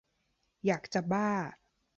[0.65, 1.29] อยากจะบ้า